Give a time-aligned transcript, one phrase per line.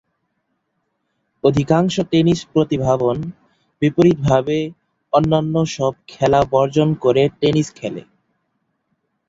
[1.43, 3.17] অধিকাংশ টেনিস প্রতিভাবান,
[3.81, 4.57] বিপরীতভাবে,
[5.13, 8.03] অন্যান্য সব খেলা বর্জন করে টেনিস খেলে।